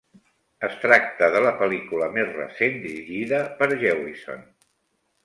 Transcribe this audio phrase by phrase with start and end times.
[0.67, 4.43] Es tracta de la pel·lícula més recent dirigida per Jewison.